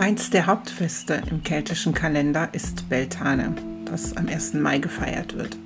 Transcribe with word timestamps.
Eins 0.00 0.30
der 0.30 0.46
Hauptfeste 0.46 1.20
im 1.30 1.42
keltischen 1.42 1.92
Kalender 1.92 2.48
ist 2.52 2.88
Beltane, 2.88 3.54
das 3.84 4.16
am 4.16 4.28
1. 4.28 4.54
Mai 4.54 4.78
gefeiert 4.78 5.36
wird. 5.36 5.58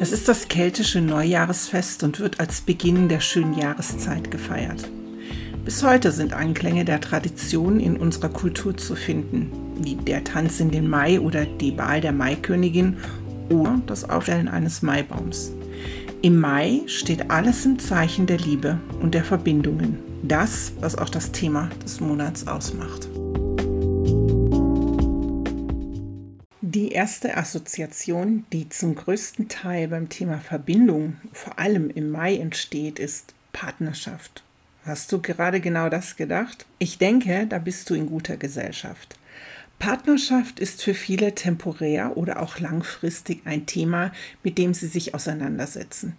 Es 0.00 0.12
ist 0.12 0.28
das 0.28 0.48
keltische 0.48 1.02
Neujahresfest 1.02 2.02
und 2.02 2.18
wird 2.18 2.40
als 2.40 2.62
Beginn 2.62 3.10
der 3.10 3.20
schönen 3.20 3.52
Jahreszeit 3.52 4.30
gefeiert. 4.30 4.88
Bis 5.62 5.82
heute 5.84 6.10
sind 6.10 6.32
Anklänge 6.32 6.86
der 6.86 7.02
Tradition 7.02 7.78
in 7.78 7.98
unserer 7.98 8.30
Kultur 8.30 8.74
zu 8.78 8.96
finden, 8.96 9.52
wie 9.78 9.96
der 9.96 10.24
Tanz 10.24 10.58
in 10.58 10.70
den 10.70 10.88
Mai 10.88 11.20
oder 11.20 11.44
die 11.44 11.76
Wahl 11.76 12.00
der 12.00 12.12
Maikönigin 12.12 12.96
oder 13.50 13.78
das 13.84 14.08
Aufstellen 14.08 14.48
eines 14.48 14.80
Maibaums. 14.80 15.52
Im 16.22 16.40
Mai 16.40 16.80
steht 16.86 17.30
alles 17.30 17.66
im 17.66 17.78
Zeichen 17.78 18.24
der 18.24 18.38
Liebe 18.38 18.78
und 19.02 19.12
der 19.12 19.22
Verbindungen, 19.22 19.98
das, 20.22 20.72
was 20.80 20.96
auch 20.96 21.10
das 21.10 21.30
Thema 21.32 21.68
des 21.84 22.00
Monats 22.00 22.46
ausmacht. 22.46 23.10
Erste 26.96 27.36
Assoziation, 27.36 28.46
die 28.54 28.70
zum 28.70 28.94
größten 28.94 29.50
Teil 29.50 29.88
beim 29.88 30.08
Thema 30.08 30.38
Verbindung, 30.38 31.18
vor 31.30 31.58
allem 31.58 31.90
im 31.90 32.10
Mai 32.10 32.36
entsteht, 32.36 32.98
ist 32.98 33.34
Partnerschaft. 33.52 34.42
Hast 34.82 35.12
du 35.12 35.20
gerade 35.20 35.60
genau 35.60 35.90
das 35.90 36.16
gedacht? 36.16 36.64
Ich 36.78 36.96
denke, 36.96 37.46
da 37.46 37.58
bist 37.58 37.90
du 37.90 37.94
in 37.94 38.06
guter 38.06 38.38
Gesellschaft. 38.38 39.18
Partnerschaft 39.78 40.58
ist 40.58 40.82
für 40.82 40.94
viele 40.94 41.34
temporär 41.34 42.16
oder 42.16 42.40
auch 42.40 42.60
langfristig 42.60 43.42
ein 43.44 43.66
Thema, 43.66 44.10
mit 44.42 44.56
dem 44.56 44.72
sie 44.72 44.86
sich 44.86 45.14
auseinandersetzen. 45.14 46.16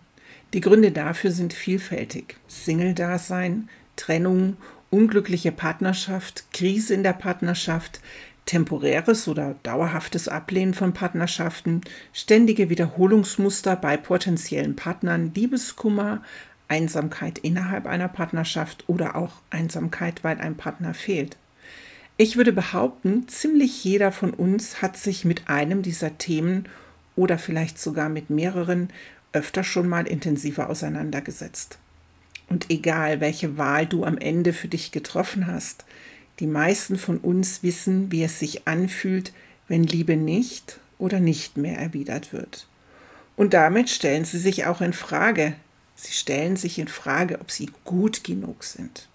Die 0.54 0.62
Gründe 0.62 0.92
dafür 0.92 1.32
sind 1.32 1.54
vielfältig. 1.54 2.38
Single-Dasein, 2.48 3.68
Trennung, 3.96 4.58
unglückliche 4.92 5.52
Partnerschaft, 5.52 6.46
Krise 6.54 6.94
in 6.94 7.02
der 7.02 7.14
Partnerschaft, 7.14 8.00
temporäres 8.48 9.28
oder 9.28 9.56
dauerhaftes 9.62 10.28
Ablehnen 10.28 10.74
von 10.74 10.94
Partnerschaften, 10.94 11.82
ständige 12.14 12.72
Wiederholungsmuster 12.72 13.76
bei 13.76 13.98
potenziellen 13.98 14.76
Partnern, 14.76 15.32
Liebeskummer, 15.36 16.24
Einsamkeit 16.68 17.38
innerhalb 17.38 17.86
einer 17.86 18.08
Partnerschaft 18.08 18.84
oder 18.88 19.16
auch 19.16 19.34
Einsamkeit, 19.52 20.24
weil 20.24 20.40
ein 20.40 20.56
Partner 20.56 20.96
fehlt. 20.96 21.38
Ich 22.18 22.36
würde 22.36 22.52
behaupten, 22.52 23.28
ziemlich 23.28 23.84
jeder 23.84 24.12
von 24.12 24.32
uns 24.34 24.82
hat 24.82 24.98
sich 24.98 25.24
mit 25.24 25.50
einem 25.50 25.84
dieser 25.84 26.18
Themen 26.18 26.68
oder 27.16 27.38
vielleicht 27.38 27.80
sogar 27.80 28.10
mit 28.10 28.30
mehreren 28.30 28.90
öfter 29.34 29.64
schon 29.64 29.88
mal 29.88 30.08
intensiver 30.08 30.70
auseinandergesetzt. 30.70 31.78
Und 32.50 32.70
egal, 32.70 33.20
welche 33.20 33.58
Wahl 33.58 33.86
du 33.86 34.04
am 34.04 34.18
Ende 34.18 34.54
für 34.54 34.68
dich 34.68 34.92
getroffen 34.92 35.48
hast, 35.48 35.86
die 36.40 36.48
meisten 36.48 36.98
von 36.98 37.18
uns 37.18 37.64
wissen, 37.64 38.12
wie 38.12 38.24
es 38.24 38.40
sich 38.40 38.68
anfühlt, 38.68 39.34
wenn 39.68 39.84
Liebe 39.84 40.16
nicht 40.16 40.80
oder 40.98 41.20
nicht 41.20 41.58
mehr 41.58 41.78
erwidert 41.78 42.34
wird. 42.34 42.68
Und 43.36 43.54
damit 43.54 43.90
stellen 43.90 44.26
sie 44.26 44.40
sich 44.40 44.66
auch 44.66 44.82
in 44.82 44.94
Frage. 44.94 45.56
Sie 45.96 46.14
stellen 46.14 46.58
sich 46.58 46.80
in 46.80 46.88
Frage, 46.88 47.40
ob 47.42 47.52
sie 47.52 47.70
gut 47.84 48.24
genug 48.24 48.64
sind. 48.64 49.08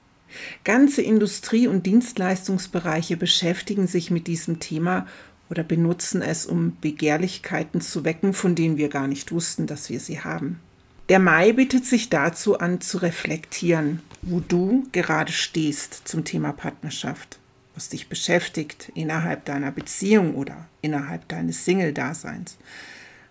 Ganze 0.64 1.02
Industrie- 1.02 1.66
und 1.66 1.86
Dienstleistungsbereiche 1.86 3.16
beschäftigen 3.16 3.86
sich 3.86 4.10
mit 4.10 4.26
diesem 4.26 4.60
Thema 4.60 5.06
oder 5.50 5.62
benutzen 5.62 6.22
es, 6.22 6.46
um 6.46 6.76
Begehrlichkeiten 6.80 7.80
zu 7.80 8.04
wecken, 8.04 8.32
von 8.32 8.54
denen 8.54 8.78
wir 8.78 8.88
gar 8.88 9.06
nicht 9.06 9.32
wussten, 9.32 9.66
dass 9.66 9.90
wir 9.90 10.00
sie 10.00 10.20
haben. 10.20 10.60
Der 11.08 11.18
Mai 11.18 11.52
bittet 11.52 11.84
sich 11.84 12.08
dazu 12.08 12.58
an, 12.58 12.80
zu 12.80 12.98
reflektieren, 12.98 14.00
wo 14.22 14.40
du 14.40 14.86
gerade 14.92 15.32
stehst 15.32 16.06
zum 16.06 16.24
Thema 16.24 16.52
Partnerschaft, 16.52 17.38
was 17.74 17.88
dich 17.88 18.08
beschäftigt 18.08 18.92
innerhalb 18.94 19.44
deiner 19.44 19.72
Beziehung 19.72 20.36
oder 20.36 20.68
innerhalb 20.80 21.28
deines 21.28 21.64
Single-Daseins. 21.64 22.56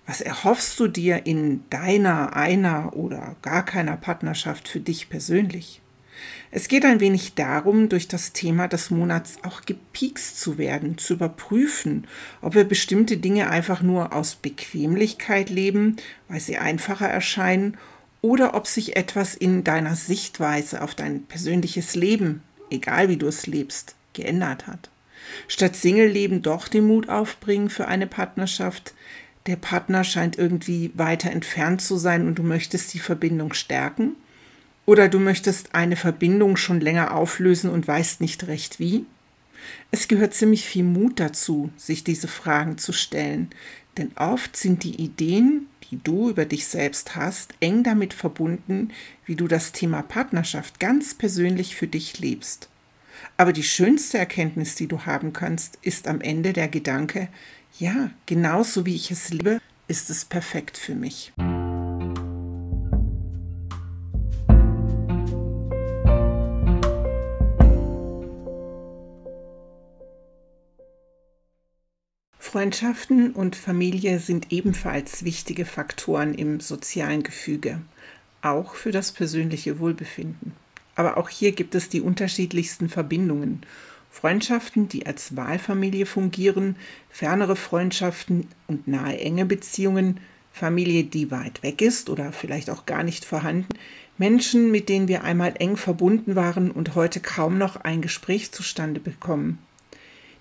Was 0.06 0.20
erhoffst 0.20 0.80
du 0.80 0.88
dir 0.88 1.26
in 1.26 1.64
deiner, 1.70 2.36
einer 2.36 2.96
oder 2.96 3.38
gar 3.42 3.64
keiner 3.64 3.96
Partnerschaft 3.96 4.68
für 4.68 4.82
dich 4.82 5.10
persönlich? 5.10 5.82
Es 6.52 6.68
geht 6.68 6.84
ein 6.84 7.00
wenig 7.00 7.36
darum, 7.36 7.88
durch 7.88 8.08
das 8.08 8.34
Thema 8.34 8.68
des 8.68 8.92
Monats 8.92 9.38
auch 9.44 9.62
gepiekst 9.62 10.40
zu 10.40 10.58
werden, 10.58 10.98
zu 10.98 11.14
überprüfen, 11.14 12.08
ob 12.42 12.56
wir 12.56 12.66
bestimmte 12.66 13.18
Dinge 13.18 13.50
einfach 13.50 13.82
nur 13.82 14.14
aus 14.14 14.36
Bequemlichkeit 14.36 15.50
leben, 15.50 15.96
weil 16.28 16.42
sie 16.42 16.58
einfacher 16.58 17.08
erscheinen, 17.08 17.78
oder 18.22 18.54
ob 18.54 18.68
sich 18.68 18.96
etwas 18.96 19.36
in 19.36 19.64
deiner 19.64 19.96
Sichtweise 19.96 20.82
auf 20.82 20.96
dein 20.96 21.24
persönliches 21.24 21.96
Leben, 21.96 22.44
egal 22.70 23.10
wie 23.10 23.18
du 23.18 23.28
es 23.28 23.48
lebst, 23.48 23.96
geändert 24.14 24.68
hat. 24.68 24.90
Statt 25.48 25.76
Single-Leben 25.76 26.42
doch 26.42 26.68
den 26.68 26.88
Mut 26.88 27.10
aufbringen 27.10 27.70
für 27.70 27.88
eine 27.88 28.08
Partnerschaft, 28.08 28.94
der 29.48 29.56
Partner 29.56 30.04
scheint 30.04 30.38
irgendwie 30.38 30.92
weiter 30.94 31.32
entfernt 31.32 31.82
zu 31.82 31.98
sein 31.98 32.28
und 32.28 32.36
du 32.36 32.44
möchtest 32.44 32.94
die 32.94 33.00
Verbindung 33.00 33.54
stärken, 33.54 34.16
oder 34.86 35.08
du 35.08 35.20
möchtest 35.20 35.74
eine 35.76 35.96
Verbindung 35.96 36.58
schon 36.58 36.82
länger 36.82 37.16
auflösen 37.16 37.70
und 37.70 37.88
weißt 37.88 38.20
nicht 38.20 38.48
recht 38.48 38.80
wie? 38.80 39.06
Es 39.92 40.08
gehört 40.08 40.34
ziemlich 40.34 40.66
viel 40.66 40.84
Mut 40.84 41.20
dazu, 41.20 41.72
sich 41.78 42.04
diese 42.04 42.28
Fragen 42.28 42.78
zu 42.78 42.92
stellen, 42.92 43.52
denn 43.98 44.12
oft 44.16 44.58
sind 44.58 44.84
die 44.84 45.02
Ideen, 45.02 45.68
die 45.92 46.02
du 46.02 46.30
über 46.30 46.46
dich 46.46 46.66
selbst 46.66 47.16
hast, 47.16 47.54
eng 47.60 47.84
damit 47.84 48.14
verbunden, 48.14 48.92
wie 49.26 49.36
du 49.36 49.48
das 49.48 49.74
Thema 49.74 50.02
Partnerschaft 50.02 50.80
ganz 50.80 51.14
persönlich 51.14 51.76
für 51.76 51.88
dich 51.88 52.20
lebst. 52.20 52.70
Aber 53.38 53.54
die 53.54 53.64
schönste 53.64 54.18
Erkenntnis, 54.18 54.76
die 54.76 54.88
du 54.88 55.06
haben 55.06 55.34
kannst, 55.34 55.78
ist 55.82 56.08
am 56.08 56.22
Ende 56.22 56.54
der 56.54 56.70
Gedanke, 56.70 57.28
ja, 57.78 58.10
genauso 58.26 58.86
wie 58.86 58.96
ich 58.96 59.12
es 59.12 59.30
liebe, 59.30 59.60
ist 59.88 60.10
es 60.10 60.26
perfekt 60.26 60.78
für 60.78 60.96
mich. 60.96 61.34
Freundschaften 72.62 73.32
und 73.32 73.56
Familie 73.56 74.20
sind 74.20 74.52
ebenfalls 74.52 75.26
wichtige 75.26 75.66
Faktoren 75.66 76.36
im 76.36 76.60
sozialen 76.60 77.24
Gefüge, 77.24 77.82
auch 78.44 78.76
für 78.76 78.92
das 78.92 79.14
persönliche 79.14 79.80
Wohlbefinden. 79.80 80.52
Aber 80.94 81.18
auch 81.18 81.28
hier 81.28 81.54
gibt 81.54 81.74
es 81.74 81.90
die 81.90 82.02
unterschiedlichsten 82.02 82.88
Verbindungen. 82.88 83.64
Freundschaften, 84.12 84.88
die 84.88 85.08
als 85.08 85.36
Wahlfamilie 85.36 86.06
fungieren, 86.06 86.76
fernere 87.10 87.56
Freundschaften 87.56 88.48
und 88.68 88.88
nahe 88.88 89.18
enge 89.18 89.48
Beziehungen, 89.48 90.20
Familie, 90.52 91.04
die 91.04 91.32
weit 91.32 91.64
weg 91.64 91.82
ist 91.82 92.12
oder 92.12 92.32
vielleicht 92.32 92.70
auch 92.70 92.86
gar 92.86 93.02
nicht 93.02 93.26
vorhanden, 93.26 93.74
Menschen, 94.20 94.70
mit 94.70 94.88
denen 94.88 95.08
wir 95.08 95.24
einmal 95.24 95.56
eng 95.58 95.78
verbunden 95.78 96.36
waren 96.36 96.70
und 96.70 96.94
heute 96.94 97.22
kaum 97.22 97.58
noch 97.58 97.78
ein 97.78 98.04
Gespräch 98.04 98.52
zustande 98.52 99.00
bekommen. 99.00 99.58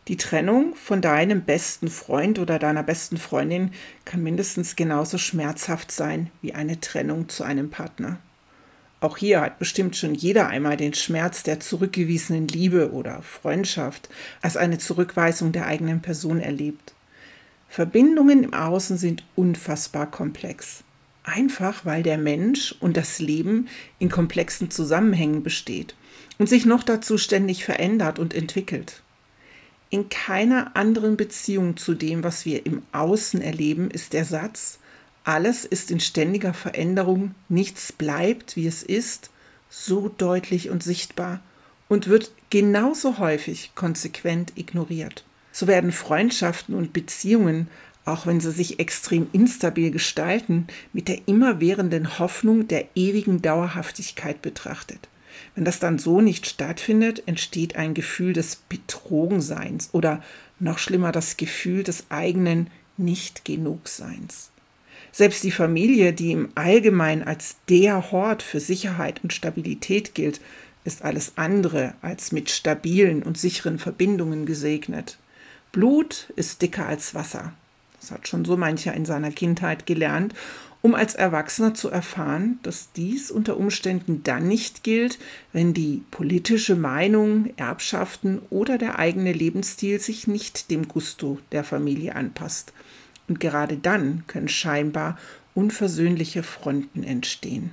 Die 0.08 0.16
Trennung 0.16 0.74
von 0.74 1.00
deinem 1.00 1.42
besten 1.42 1.88
Freund 1.88 2.38
oder 2.38 2.58
deiner 2.58 2.82
besten 2.82 3.16
Freundin 3.16 3.72
kann 4.04 4.22
mindestens 4.22 4.74
genauso 4.74 5.18
schmerzhaft 5.18 5.92
sein 5.92 6.30
wie 6.42 6.54
eine 6.54 6.80
Trennung 6.80 7.28
zu 7.28 7.44
einem 7.44 7.70
Partner. 7.70 8.18
Auch 9.00 9.16
hier 9.16 9.40
hat 9.40 9.58
bestimmt 9.58 9.96
schon 9.96 10.14
jeder 10.14 10.48
einmal 10.48 10.76
den 10.76 10.92
Schmerz 10.92 11.42
der 11.42 11.60
zurückgewiesenen 11.60 12.48
Liebe 12.48 12.92
oder 12.92 13.22
Freundschaft 13.22 14.10
als 14.42 14.56
eine 14.56 14.78
Zurückweisung 14.78 15.52
der 15.52 15.66
eigenen 15.66 16.02
Person 16.02 16.40
erlebt. 16.40 16.94
Verbindungen 17.68 18.44
im 18.44 18.52
Außen 18.52 18.98
sind 18.98 19.24
unfassbar 19.36 20.10
komplex. 20.10 20.82
Einfach 21.22 21.84
weil 21.84 22.02
der 22.02 22.18
Mensch 22.18 22.74
und 22.80 22.96
das 22.96 23.20
Leben 23.20 23.68
in 23.98 24.10
komplexen 24.10 24.70
Zusammenhängen 24.70 25.42
besteht 25.42 25.94
und 26.38 26.48
sich 26.48 26.66
noch 26.66 26.82
dazu 26.82 27.16
ständig 27.16 27.64
verändert 27.64 28.18
und 28.18 28.34
entwickelt. 28.34 29.02
In 29.90 30.08
keiner 30.08 30.76
anderen 30.76 31.16
Beziehung 31.16 31.76
zu 31.76 31.94
dem, 31.94 32.22
was 32.22 32.44
wir 32.44 32.64
im 32.64 32.82
Außen 32.92 33.42
erleben, 33.42 33.90
ist 33.90 34.12
der 34.12 34.24
Satz, 34.24 34.78
alles 35.24 35.64
ist 35.64 35.90
in 35.90 36.00
ständiger 36.00 36.54
Veränderung, 36.54 37.34
nichts 37.48 37.92
bleibt, 37.92 38.56
wie 38.56 38.66
es 38.66 38.82
ist, 38.84 39.30
so 39.68 40.08
deutlich 40.08 40.70
und 40.70 40.82
sichtbar 40.82 41.40
und 41.88 42.06
wird 42.06 42.30
genauso 42.50 43.18
häufig 43.18 43.72
konsequent 43.74 44.52
ignoriert. 44.54 45.24
So 45.52 45.66
werden 45.66 45.92
Freundschaften 45.92 46.74
und 46.74 46.92
Beziehungen, 46.92 47.68
auch 48.04 48.26
wenn 48.26 48.40
sie 48.40 48.52
sich 48.52 48.78
extrem 48.78 49.26
instabil 49.32 49.90
gestalten, 49.90 50.68
mit 50.92 51.08
der 51.08 51.26
immerwährenden 51.26 52.18
Hoffnung 52.18 52.68
der 52.68 52.86
ewigen 52.94 53.42
Dauerhaftigkeit 53.42 54.40
betrachtet. 54.40 55.08
Wenn 55.54 55.64
das 55.64 55.78
dann 55.78 55.98
so 55.98 56.20
nicht 56.20 56.46
stattfindet, 56.46 57.22
entsteht 57.26 57.76
ein 57.76 57.94
Gefühl 57.94 58.32
des 58.32 58.56
Betrogenseins 58.56 59.90
oder 59.92 60.22
noch 60.58 60.78
schlimmer 60.78 61.12
das 61.12 61.36
Gefühl 61.36 61.82
des 61.82 62.04
eigenen 62.10 62.68
Nicht-Genugseins. 62.96 64.50
Selbst 65.12 65.42
die 65.42 65.50
Familie, 65.50 66.12
die 66.12 66.32
im 66.32 66.50
Allgemeinen 66.54 67.22
als 67.22 67.56
der 67.68 68.12
Hort 68.12 68.42
für 68.42 68.60
Sicherheit 68.60 69.22
und 69.22 69.32
Stabilität 69.32 70.14
gilt, 70.14 70.40
ist 70.84 71.02
alles 71.02 71.32
andere 71.36 71.94
als 72.00 72.32
mit 72.32 72.50
stabilen 72.50 73.22
und 73.22 73.36
sicheren 73.36 73.78
Verbindungen 73.78 74.46
gesegnet. 74.46 75.18
Blut 75.72 76.32
ist 76.36 76.62
dicker 76.62 76.86
als 76.86 77.14
Wasser. 77.14 77.52
Das 78.00 78.10
hat 78.10 78.28
schon 78.28 78.44
so 78.44 78.56
mancher 78.56 78.94
in 78.94 79.04
seiner 79.04 79.30
Kindheit 79.30 79.84
gelernt, 79.84 80.34
um 80.82 80.94
als 80.94 81.14
Erwachsener 81.14 81.74
zu 81.74 81.90
erfahren, 81.90 82.58
dass 82.62 82.92
dies 82.92 83.30
unter 83.30 83.56
Umständen 83.56 84.22
dann 84.24 84.48
nicht 84.48 84.82
gilt, 84.82 85.18
wenn 85.52 85.74
die 85.74 86.02
politische 86.10 86.76
Meinung, 86.76 87.50
Erbschaften 87.56 88.40
oder 88.50 88.78
der 88.78 88.98
eigene 88.98 89.32
Lebensstil 89.32 90.00
sich 90.00 90.26
nicht 90.26 90.70
dem 90.70 90.88
Gusto 90.88 91.38
der 91.52 91.64
Familie 91.64 92.16
anpasst. 92.16 92.72
Und 93.28 93.40
gerade 93.40 93.76
dann 93.76 94.24
können 94.26 94.48
scheinbar 94.48 95.18
unversöhnliche 95.54 96.42
Fronten 96.42 97.02
entstehen. 97.02 97.72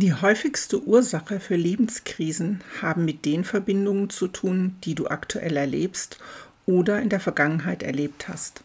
Die 0.00 0.14
häufigste 0.14 0.82
Ursache 0.82 1.40
für 1.40 1.56
Lebenskrisen 1.56 2.62
haben 2.80 3.04
mit 3.04 3.26
den 3.26 3.44
Verbindungen 3.44 4.08
zu 4.08 4.28
tun, 4.28 4.76
die 4.82 4.94
du 4.94 5.08
aktuell 5.08 5.58
erlebst 5.58 6.18
oder 6.64 7.02
in 7.02 7.10
der 7.10 7.20
Vergangenheit 7.20 7.82
erlebt 7.82 8.26
hast. 8.26 8.64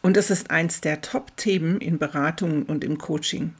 Und 0.00 0.16
es 0.16 0.30
ist 0.30 0.52
eins 0.52 0.80
der 0.80 1.00
Top-Themen 1.00 1.80
in 1.80 1.98
Beratungen 1.98 2.62
und 2.62 2.84
im 2.84 2.98
Coaching. 2.98 3.52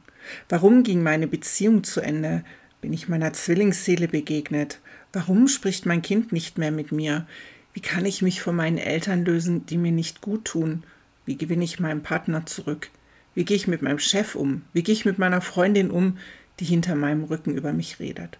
Warum 0.47 0.83
ging 0.83 1.03
meine 1.03 1.27
Beziehung 1.27 1.83
zu 1.83 1.99
Ende? 1.99 2.45
Bin 2.79 2.93
ich 2.93 3.09
meiner 3.09 3.33
Zwillingsseele 3.33 4.07
begegnet? 4.07 4.79
Warum 5.11 5.49
spricht 5.49 5.85
mein 5.85 6.01
Kind 6.01 6.31
nicht 6.31 6.57
mehr 6.57 6.71
mit 6.71 6.93
mir? 6.93 7.27
Wie 7.73 7.81
kann 7.81 8.05
ich 8.05 8.21
mich 8.21 8.41
von 8.41 8.55
meinen 8.55 8.77
Eltern 8.77 9.25
lösen, 9.25 9.65
die 9.65 9.77
mir 9.77 9.91
nicht 9.91 10.21
gut 10.21 10.45
tun? 10.45 10.83
Wie 11.25 11.35
gewinne 11.35 11.65
ich 11.65 11.81
meinen 11.81 12.03
Partner 12.03 12.45
zurück? 12.45 12.89
Wie 13.35 13.43
gehe 13.43 13.57
ich 13.57 13.67
mit 13.67 13.81
meinem 13.81 13.99
Chef 13.99 14.33
um? 14.33 14.61
Wie 14.71 14.81
gehe 14.81 14.93
ich 14.93 15.03
mit 15.03 15.19
meiner 15.19 15.41
Freundin 15.41 15.91
um, 15.91 16.17
die 16.59 16.65
hinter 16.65 16.95
meinem 16.95 17.23
Rücken 17.23 17.55
über 17.55 17.73
mich 17.73 17.99
redet. 17.99 18.37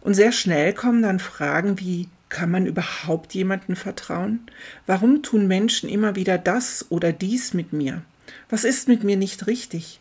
Und 0.00 0.14
sehr 0.14 0.32
schnell 0.32 0.72
kommen 0.72 1.02
dann 1.02 1.18
Fragen 1.18 1.78
wie, 1.78 2.08
kann 2.28 2.50
man 2.50 2.66
überhaupt 2.66 3.34
jemandem 3.34 3.76
vertrauen? 3.76 4.40
Warum 4.86 5.22
tun 5.22 5.46
Menschen 5.46 5.88
immer 5.88 6.16
wieder 6.16 6.38
das 6.38 6.86
oder 6.90 7.12
dies 7.12 7.54
mit 7.54 7.72
mir? 7.72 8.02
Was 8.48 8.64
ist 8.64 8.88
mit 8.88 9.04
mir 9.04 9.16
nicht 9.16 9.46
richtig? 9.46 10.00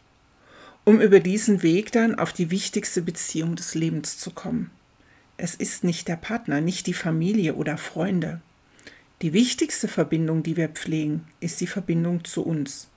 Um 0.84 1.02
über 1.02 1.20
diesen 1.20 1.64
Weg 1.64 1.92
dann 1.92 2.16
auf 2.16 2.34
die 2.34 2.52
wichtigste 2.52 3.02
Beziehung 3.02 3.56
des 3.56 3.76
Lebens 3.76 4.18
zu 4.18 4.32
kommen. 4.32 4.72
Es 5.38 5.56
ist 5.56 5.84
nicht 5.84 6.08
der 6.08 6.16
Partner, 6.16 6.62
nicht 6.62 6.88
die 6.88 6.94
Familie 6.94 7.56
oder 7.56 7.78
Freunde. 7.78 8.42
Die 9.22 9.34
wichtigste 9.34 9.88
Verbindung, 9.88 10.44
die 10.44 10.58
wir 10.58 10.70
pflegen, 10.70 11.26
ist 11.40 11.62
die 11.62 11.68
Verbindung 11.68 12.24
zu 12.24 12.44
uns. 12.44 12.88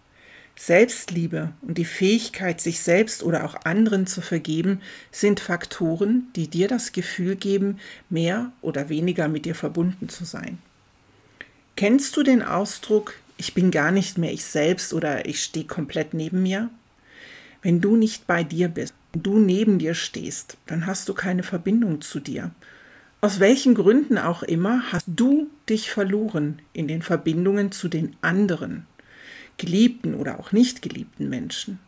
Selbstliebe 0.59 1.53
und 1.63 1.79
die 1.79 1.85
Fähigkeit, 1.85 2.61
sich 2.61 2.81
selbst 2.81 3.23
oder 3.23 3.45
auch 3.45 3.55
anderen 3.65 4.09
zu 4.09 4.21
vergeben, 4.21 4.81
sind 5.13 5.39
Faktoren, 5.39 6.27
die 6.35 6.49
dir 6.49 6.67
das 6.67 6.91
Gefühl 6.91 7.37
geben, 7.37 7.79
mehr 8.11 8.51
oder 8.61 8.89
weniger 8.89 9.29
mit 9.29 9.45
dir 9.45 9.55
verbunden 9.55 10.09
zu 10.09 10.25
sein. 10.25 10.59
Kennst 11.77 12.17
du 12.17 12.25
den 12.25 12.43
Ausdruck, 12.43 13.15
ich 13.37 13.55
bin 13.55 13.71
gar 13.71 13.93
nicht 13.93 14.19
mehr 14.19 14.33
ich 14.33 14.45
selbst 14.45 14.93
oder 14.93 15.27
ich 15.27 15.45
stehe 15.45 15.65
komplett 15.65 16.13
neben 16.13 16.43
mir? 16.43 16.71
Wenn 17.63 17.81
du 17.81 17.95
nicht 17.95 18.27
bei 18.27 18.43
dir 18.43 18.67
bist, 18.67 18.95
du 19.13 19.39
neben 19.39 19.79
dir 19.79 19.95
stehst, 19.95 20.57
dann 20.67 20.87
hast 20.87 21.09
du 21.09 21.15
keine 21.15 21.45
Verbindung 21.45 22.01
zu 22.01 22.19
dir. 22.19 22.51
Aus 23.21 23.39
welchen 23.39 23.77
Gründen 23.77 24.19
auch 24.19 24.43
immer 24.43 24.91
hast 24.91 25.07
du 25.07 25.49
dich 25.69 25.93
verloren 25.93 26.59
in 26.73 26.89
den 26.89 27.03
Verbindungen 27.03 27.71
zu 27.71 27.89
den 27.89 28.17
anderen 28.23 28.88
geliebten 29.59 30.15
oder 30.15 30.41
auch 30.41 30.53
nicht 30.53 30.83
geliebten 30.83 31.29
Menschen. 31.29 31.79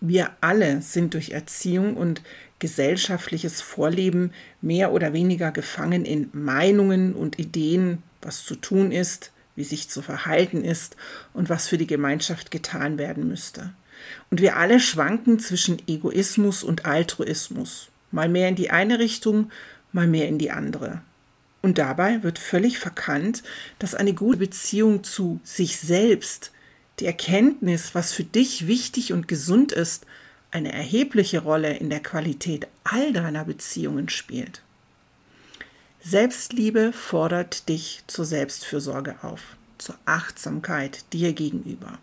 Wir 0.00 0.30
alle 0.40 0.82
sind 0.82 1.14
durch 1.14 1.30
Erziehung 1.30 1.96
und 1.96 2.22
gesellschaftliches 2.58 3.60
Vorleben 3.60 4.32
mehr 4.60 4.92
oder 4.92 5.12
weniger 5.12 5.50
gefangen 5.50 6.04
in 6.04 6.30
Meinungen 6.32 7.14
und 7.14 7.38
Ideen, 7.38 8.02
was 8.20 8.44
zu 8.44 8.54
tun 8.56 8.92
ist, 8.92 9.32
wie 9.56 9.64
sich 9.64 9.88
zu 9.88 10.02
verhalten 10.02 10.64
ist 10.64 10.96
und 11.32 11.48
was 11.48 11.68
für 11.68 11.78
die 11.78 11.86
Gemeinschaft 11.86 12.50
getan 12.50 12.98
werden 12.98 13.28
müsste. 13.28 13.72
Und 14.30 14.40
wir 14.40 14.56
alle 14.56 14.80
schwanken 14.80 15.38
zwischen 15.38 15.80
Egoismus 15.86 16.64
und 16.64 16.84
Altruismus, 16.84 17.88
mal 18.10 18.28
mehr 18.28 18.48
in 18.48 18.56
die 18.56 18.70
eine 18.70 18.98
Richtung, 18.98 19.50
mal 19.92 20.06
mehr 20.06 20.28
in 20.28 20.38
die 20.38 20.50
andere. 20.50 21.02
Und 21.62 21.78
dabei 21.78 22.22
wird 22.22 22.38
völlig 22.38 22.78
verkannt, 22.78 23.42
dass 23.78 23.94
eine 23.94 24.12
gute 24.12 24.38
Beziehung 24.38 25.02
zu 25.02 25.40
sich 25.44 25.78
selbst 25.78 26.52
die 27.00 27.06
Erkenntnis, 27.06 27.94
was 27.94 28.12
für 28.12 28.24
dich 28.24 28.66
wichtig 28.66 29.12
und 29.12 29.28
gesund 29.28 29.72
ist, 29.72 30.06
eine 30.50 30.72
erhebliche 30.72 31.40
Rolle 31.40 31.76
in 31.76 31.90
der 31.90 32.00
Qualität 32.00 32.68
all 32.84 33.12
deiner 33.12 33.44
Beziehungen 33.44 34.08
spielt. 34.08 34.62
Selbstliebe 36.00 36.92
fordert 36.92 37.68
dich 37.68 38.04
zur 38.06 38.24
Selbstfürsorge 38.24 39.16
auf, 39.22 39.56
zur 39.78 39.96
Achtsamkeit 40.04 41.04
dir 41.12 41.32
gegenüber. 41.32 41.98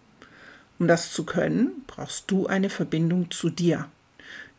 Um 0.79 0.87
das 0.87 1.13
zu 1.13 1.23
können, 1.23 1.83
brauchst 1.87 2.29
du 2.31 2.47
eine 2.47 2.69
Verbindung 2.69 3.29
zu 3.29 3.49
dir. 3.49 3.87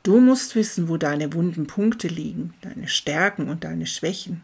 Du 0.04 0.20
musst 0.20 0.54
wissen, 0.54 0.88
wo 0.88 0.96
deine 0.96 1.32
wunden 1.32 1.66
Punkte 1.66 2.08
liegen, 2.08 2.54
deine 2.60 2.88
Stärken 2.88 3.48
und 3.48 3.64
deine 3.64 3.86
Schwächen. 3.86 4.42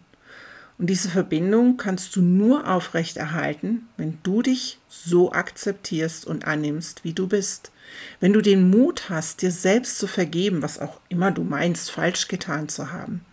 Und 0.78 0.88
diese 0.88 1.08
Verbindung 1.08 1.76
kannst 1.76 2.14
du 2.14 2.22
nur 2.22 2.68
aufrechterhalten, 2.68 3.88
wenn 3.96 4.18
du 4.22 4.42
dich 4.42 4.78
so 4.88 5.32
akzeptierst 5.32 6.24
und 6.24 6.46
annimmst, 6.46 7.02
wie 7.02 7.12
du 7.12 7.26
bist. 7.26 7.72
Wenn 8.20 8.32
du 8.32 8.40
den 8.40 8.70
Mut 8.70 9.10
hast, 9.10 9.42
dir 9.42 9.50
selbst 9.50 9.98
zu 9.98 10.06
vergeben, 10.06 10.62
was 10.62 10.78
auch 10.78 11.00
immer 11.08 11.32
du 11.32 11.42
meinst, 11.42 11.90
falsch 11.90 12.28
getan 12.28 12.68
zu 12.68 12.92
haben. 12.92 13.24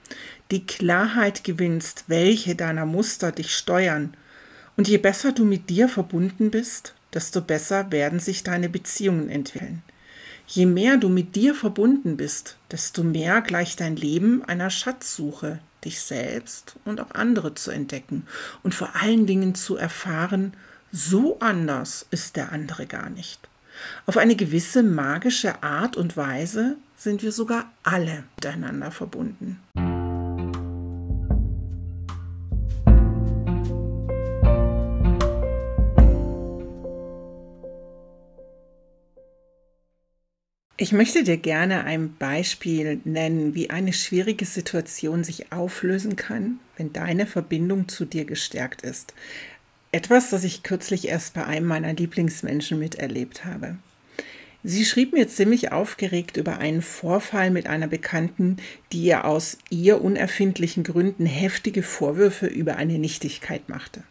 Die 0.49 0.65
Klarheit 0.65 1.43
gewinnst, 1.43 2.05
welche 2.07 2.55
deiner 2.55 2.85
Muster 2.85 3.31
dich 3.31 3.55
steuern. 3.55 4.15
Und 4.75 4.87
je 4.87 4.97
besser 4.97 5.31
du 5.31 5.45
mit 5.45 5.69
dir 5.69 5.87
verbunden 5.87 6.49
bist, 6.49 6.95
desto 7.13 7.41
besser 7.41 7.91
werden 7.91 8.19
sich 8.19 8.43
deine 8.43 8.69
Beziehungen 8.69 9.29
entwickeln. 9.29 9.83
Je 10.47 10.65
mehr 10.65 10.97
du 10.97 11.09
mit 11.09 11.35
dir 11.35 11.55
verbunden 11.55 12.17
bist, 12.17 12.57
desto 12.71 13.03
mehr 13.03 13.41
gleicht 13.41 13.79
dein 13.79 13.95
Leben 13.95 14.43
einer 14.43 14.69
Schatzsuche, 14.69 15.59
dich 15.85 16.01
selbst 16.01 16.75
und 16.83 16.99
auch 16.99 17.11
andere 17.11 17.55
zu 17.55 17.71
entdecken 17.71 18.27
und 18.63 18.75
vor 18.75 18.95
allen 18.95 19.25
Dingen 19.25 19.55
zu 19.55 19.77
erfahren, 19.77 20.53
so 20.91 21.39
anders 21.39 22.05
ist 22.11 22.35
der 22.35 22.51
andere 22.51 22.85
gar 22.85 23.09
nicht. 23.09 23.47
Auf 24.05 24.17
eine 24.17 24.35
gewisse 24.35 24.83
magische 24.83 25.63
Art 25.63 25.97
und 25.97 26.17
Weise 26.17 26.77
sind 26.97 27.21
wir 27.21 27.31
sogar 27.31 27.65
alle 27.83 28.23
miteinander 28.35 28.91
verbunden. 28.91 29.59
Ich 40.77 40.91
möchte 40.91 41.23
dir 41.23 41.37
gerne 41.37 41.85
ein 41.85 42.17
Beispiel 42.17 42.99
nennen, 43.05 43.55
wie 43.55 43.69
eine 43.69 43.93
schwierige 43.93 44.43
Situation 44.45 45.23
sich 45.23 45.53
auflösen 45.53 46.17
kann, 46.17 46.59
wenn 46.75 46.91
deine 46.91 47.25
Verbindung 47.25 47.87
zu 47.87 48.03
dir 48.03 48.25
gestärkt 48.25 48.81
ist. 48.81 49.13
Etwas, 49.93 50.31
das 50.31 50.43
ich 50.43 50.63
kürzlich 50.63 51.07
erst 51.07 51.33
bei 51.33 51.45
einem 51.45 51.67
meiner 51.67 51.93
Lieblingsmenschen 51.93 52.77
miterlebt 52.77 53.45
habe. 53.45 53.77
Sie 54.65 54.83
schrieb 54.83 55.13
mir 55.13 55.29
ziemlich 55.29 55.71
aufgeregt 55.71 56.35
über 56.35 56.57
einen 56.57 56.81
Vorfall 56.81 57.51
mit 57.51 57.67
einer 57.67 57.87
Bekannten, 57.87 58.57
die 58.91 59.03
ihr 59.03 59.23
aus 59.23 59.57
ihr 59.69 60.01
unerfindlichen 60.01 60.83
Gründen 60.83 61.25
heftige 61.25 61.83
Vorwürfe 61.83 62.47
über 62.47 62.75
eine 62.75 62.99
Nichtigkeit 62.99 63.69
machte. 63.69 64.03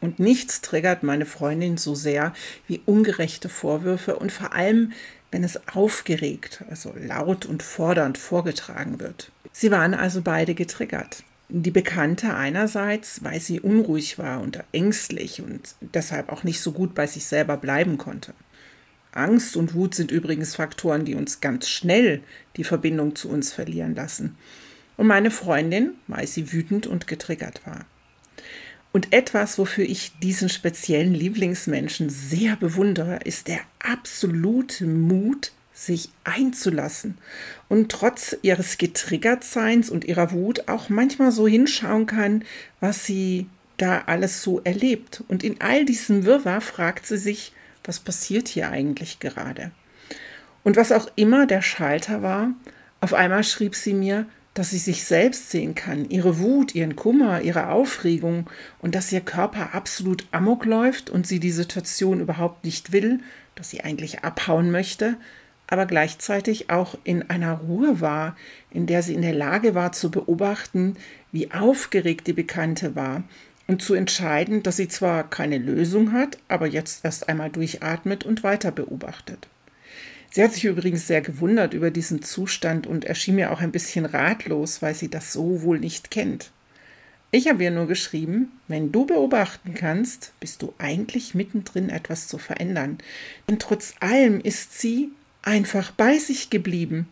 Und 0.00 0.20
nichts 0.20 0.60
triggert 0.60 1.02
meine 1.02 1.26
Freundin 1.26 1.78
so 1.78 1.96
sehr 1.96 2.32
wie 2.68 2.80
ungerechte 2.86 3.48
Vorwürfe 3.48 4.16
und 4.16 4.30
vor 4.30 4.52
allem 4.52 4.92
wenn 5.32 5.42
es 5.42 5.58
aufgeregt, 5.68 6.62
also 6.70 6.94
laut 6.96 7.46
und 7.46 7.62
fordernd 7.62 8.18
vorgetragen 8.18 9.00
wird. 9.00 9.32
Sie 9.50 9.70
waren 9.70 9.94
also 9.94 10.22
beide 10.22 10.54
getriggert. 10.54 11.24
Die 11.48 11.70
Bekannte 11.70 12.34
einerseits, 12.34 13.24
weil 13.24 13.40
sie 13.40 13.60
unruhig 13.60 14.18
war 14.18 14.40
und 14.40 14.62
ängstlich 14.72 15.42
und 15.42 15.74
deshalb 15.80 16.30
auch 16.30 16.44
nicht 16.44 16.60
so 16.60 16.72
gut 16.72 16.94
bei 16.94 17.06
sich 17.06 17.26
selber 17.26 17.56
bleiben 17.56 17.98
konnte. 17.98 18.32
Angst 19.12 19.56
und 19.56 19.74
Wut 19.74 19.94
sind 19.94 20.10
übrigens 20.10 20.54
Faktoren, 20.54 21.04
die 21.04 21.14
uns 21.14 21.40
ganz 21.40 21.68
schnell 21.68 22.22
die 22.56 22.64
Verbindung 22.64 23.14
zu 23.16 23.28
uns 23.28 23.52
verlieren 23.52 23.94
lassen. 23.94 24.36
Und 24.96 25.06
meine 25.06 25.30
Freundin, 25.30 25.92
weil 26.06 26.26
sie 26.26 26.52
wütend 26.52 26.86
und 26.86 27.06
getriggert 27.06 27.66
war. 27.66 27.84
Und 28.92 29.12
etwas, 29.12 29.58
wofür 29.58 29.84
ich 29.84 30.12
diesen 30.22 30.50
speziellen 30.50 31.14
Lieblingsmenschen 31.14 32.10
sehr 32.10 32.56
bewundere, 32.56 33.20
ist 33.24 33.48
der 33.48 33.60
absolute 33.78 34.84
Mut, 34.84 35.52
sich 35.74 36.10
einzulassen 36.24 37.16
und 37.68 37.90
trotz 37.90 38.36
ihres 38.42 38.78
Getriggertseins 38.78 39.90
und 39.90 40.04
ihrer 40.04 40.30
Wut 40.30 40.68
auch 40.68 40.90
manchmal 40.90 41.32
so 41.32 41.48
hinschauen 41.48 42.06
kann, 42.06 42.44
was 42.80 43.06
sie 43.06 43.46
da 43.78 44.02
alles 44.06 44.42
so 44.42 44.60
erlebt. 44.60 45.24
Und 45.28 45.42
in 45.42 45.60
all 45.60 45.84
diesem 45.84 46.24
Wirrwarr 46.24 46.60
fragt 46.60 47.06
sie 47.06 47.18
sich, 47.18 47.52
was 47.84 47.98
passiert 47.98 48.48
hier 48.48 48.70
eigentlich 48.70 49.18
gerade? 49.18 49.72
Und 50.62 50.76
was 50.76 50.92
auch 50.92 51.10
immer 51.16 51.46
der 51.46 51.62
Schalter 51.62 52.22
war, 52.22 52.52
auf 53.00 53.14
einmal 53.14 53.42
schrieb 53.42 53.74
sie 53.74 53.94
mir, 53.94 54.26
dass 54.54 54.70
sie 54.70 54.78
sich 54.78 55.04
selbst 55.04 55.50
sehen 55.50 55.74
kann, 55.74 56.08
ihre 56.10 56.38
Wut, 56.38 56.74
ihren 56.74 56.96
Kummer, 56.96 57.40
ihre 57.40 57.68
Aufregung 57.68 58.50
und 58.80 58.94
dass 58.94 59.12
ihr 59.12 59.22
Körper 59.22 59.74
absolut 59.74 60.26
amok 60.30 60.66
läuft 60.66 61.08
und 61.08 61.26
sie 61.26 61.40
die 61.40 61.52
Situation 61.52 62.20
überhaupt 62.20 62.64
nicht 62.64 62.92
will, 62.92 63.20
dass 63.54 63.70
sie 63.70 63.82
eigentlich 63.82 64.24
abhauen 64.24 64.70
möchte, 64.70 65.16
aber 65.66 65.86
gleichzeitig 65.86 66.68
auch 66.68 66.98
in 67.02 67.30
einer 67.30 67.54
Ruhe 67.54 68.00
war, 68.02 68.36
in 68.70 68.86
der 68.86 69.02
sie 69.02 69.14
in 69.14 69.22
der 69.22 69.32
Lage 69.32 69.74
war 69.74 69.92
zu 69.92 70.10
beobachten, 70.10 70.96
wie 71.32 71.50
aufgeregt 71.50 72.26
die 72.26 72.34
Bekannte 72.34 72.94
war 72.94 73.24
und 73.66 73.80
zu 73.80 73.94
entscheiden, 73.94 74.62
dass 74.62 74.76
sie 74.76 74.88
zwar 74.88 75.28
keine 75.30 75.56
Lösung 75.56 76.12
hat, 76.12 76.36
aber 76.48 76.66
jetzt 76.66 77.06
erst 77.06 77.30
einmal 77.30 77.48
durchatmet 77.48 78.24
und 78.24 78.42
weiter 78.42 78.70
beobachtet. 78.70 79.48
Sie 80.34 80.42
hat 80.42 80.54
sich 80.54 80.64
übrigens 80.64 81.06
sehr 81.06 81.20
gewundert 81.20 81.74
über 81.74 81.90
diesen 81.90 82.22
Zustand 82.22 82.86
und 82.86 83.04
erschien 83.04 83.34
mir 83.34 83.52
auch 83.52 83.60
ein 83.60 83.70
bisschen 83.70 84.06
ratlos, 84.06 84.80
weil 84.80 84.94
sie 84.94 85.10
das 85.10 85.30
so 85.30 85.60
wohl 85.60 85.78
nicht 85.78 86.10
kennt. 86.10 86.52
Ich 87.30 87.48
habe 87.48 87.62
ihr 87.62 87.70
nur 87.70 87.86
geschrieben, 87.86 88.50
wenn 88.66 88.92
du 88.92 89.04
beobachten 89.04 89.74
kannst, 89.74 90.32
bist 90.40 90.62
du 90.62 90.72
eigentlich 90.78 91.34
mittendrin 91.34 91.90
etwas 91.90 92.28
zu 92.28 92.38
verändern. 92.38 92.96
Denn 93.46 93.58
trotz 93.58 93.92
allem 94.00 94.40
ist 94.40 94.80
sie 94.80 95.10
einfach 95.42 95.90
bei 95.90 96.16
sich 96.16 96.48
geblieben. 96.48 97.08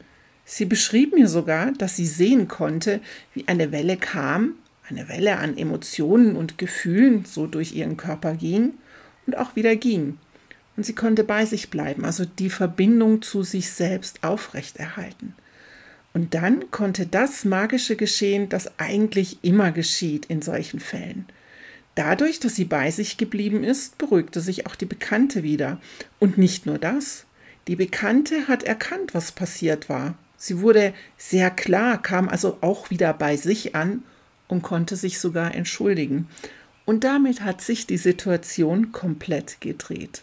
Sie 0.47 0.65
beschrieb 0.65 1.13
mir 1.13 1.29
sogar, 1.29 1.73
dass 1.73 1.97
sie 1.97 2.07
sehen 2.07 2.49
konnte, 2.49 3.01
wie 3.35 3.47
eine 3.47 3.71
Welle 3.71 3.99
kam, 3.99 4.55
eine 4.89 5.11
Welle 5.11 5.37
an 5.37 5.59
Emotionen 5.59 6.37
und 6.37 6.57
Gefühlen 6.57 7.27
so 7.27 7.47
durch 7.47 7.75
ihren 7.75 7.99
Körper 7.99 8.35
ging 8.35 8.79
und 9.27 9.37
auch 9.37 9.57
wieder 9.57 9.77
ging 9.77 10.17
und 10.81 10.87
sie 10.87 10.95
konnte 10.95 11.25
bei 11.25 11.45
sich 11.45 11.69
bleiben, 11.69 12.07
also 12.07 12.25
die 12.25 12.49
Verbindung 12.49 13.21
zu 13.21 13.43
sich 13.43 13.71
selbst 13.71 14.25
aufrechterhalten. 14.25 15.35
Und 16.15 16.33
dann 16.33 16.71
konnte 16.71 17.07
das 17.07 17.45
Magische 17.45 17.97
geschehen, 17.97 18.49
das 18.49 18.79
eigentlich 18.79 19.41
immer 19.43 19.73
geschieht 19.73 20.25
in 20.25 20.41
solchen 20.41 20.81
Fällen. 20.81 21.27
Dadurch, 21.97 22.41
dass 22.41 22.57
sie 22.57 22.65
bei 22.65 22.91
sich 22.91 23.19
geblieben 23.19 23.63
ist, 23.63 23.99
beruhigte 23.99 24.41
sich 24.41 24.65
auch 24.65 24.75
die 24.75 24.87
Bekannte 24.87 25.43
wieder. 25.43 25.83
Und 26.19 26.39
nicht 26.39 26.65
nur 26.65 26.79
das. 26.79 27.27
Die 27.69 27.77
Bekannte 27.77 28.49
hat 28.49 28.63
erkannt, 28.63 29.13
was 29.13 29.33
passiert 29.33 29.91
war. 29.91 30.15
Sie 30.39 30.63
wurde 30.63 30.95
sehr 31.19 31.51
klar, 31.51 32.01
kam 32.01 32.27
also 32.31 32.57
auch 32.63 32.89
wieder 32.89 33.13
bei 33.13 33.37
sich 33.37 33.75
an 33.75 34.03
und 34.49 34.63
konnte 34.63 34.97
sich 34.97 35.21
sogar 35.21 35.55
entschuldigen. 35.55 36.27
Und 36.87 37.05
damit 37.05 37.43
hat 37.43 37.61
sich 37.61 37.87
die 37.87 37.99
Situation 37.99 38.93
komplett 38.93 39.61
gedreht. 39.61 40.23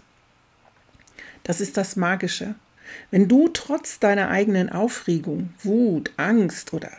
Das 1.48 1.62
ist 1.62 1.78
das 1.78 1.96
Magische. 1.96 2.56
Wenn 3.10 3.30
du 3.30 3.48
trotz 3.48 4.00
deiner 4.00 4.30
eigenen 4.30 4.70
Aufregung, 4.70 5.54
Wut, 5.64 6.12
Angst 6.18 6.74
oder 6.74 6.92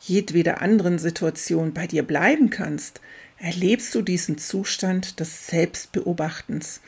jedweder 0.00 0.60
anderen 0.60 0.98
Situation 0.98 1.72
bei 1.72 1.86
dir 1.86 2.02
bleiben 2.02 2.50
kannst, 2.50 3.00
erlebst 3.38 3.94
du 3.94 4.02
diesen 4.02 4.38
Zustand 4.38 5.20
des 5.20 5.46
Selbstbeobachtens 5.46 6.80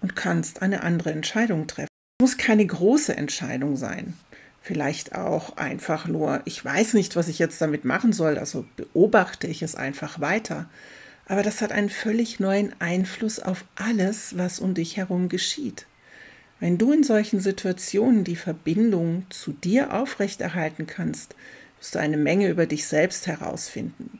und 0.00 0.14
kannst 0.14 0.62
eine 0.62 0.84
andere 0.84 1.10
Entscheidung 1.10 1.66
treffen. 1.66 1.88
Es 2.20 2.22
muss 2.22 2.38
keine 2.38 2.64
große 2.64 3.16
Entscheidung 3.16 3.74
sein. 3.74 4.14
Vielleicht 4.62 5.16
auch 5.16 5.56
einfach 5.56 6.06
nur, 6.06 6.40
ich 6.44 6.64
weiß 6.64 6.94
nicht, 6.94 7.16
was 7.16 7.26
ich 7.26 7.40
jetzt 7.40 7.60
damit 7.60 7.84
machen 7.84 8.12
soll, 8.12 8.38
also 8.38 8.64
beobachte 8.76 9.48
ich 9.48 9.62
es 9.62 9.74
einfach 9.74 10.20
weiter. 10.20 10.70
Aber 11.26 11.42
das 11.42 11.62
hat 11.62 11.72
einen 11.72 11.90
völlig 11.90 12.38
neuen 12.38 12.80
Einfluss 12.80 13.40
auf 13.40 13.64
alles, 13.74 14.38
was 14.38 14.60
um 14.60 14.74
dich 14.74 14.96
herum 14.96 15.28
geschieht. 15.28 15.86
Wenn 16.60 16.76
du 16.76 16.92
in 16.92 17.02
solchen 17.02 17.40
Situationen 17.40 18.22
die 18.22 18.36
Verbindung 18.36 19.24
zu 19.30 19.52
dir 19.52 19.94
aufrechterhalten 19.94 20.86
kannst, 20.86 21.34
wirst 21.78 21.94
du 21.94 21.98
eine 21.98 22.18
Menge 22.18 22.48
über 22.48 22.66
dich 22.66 22.86
selbst 22.86 23.26
herausfinden. 23.26 24.18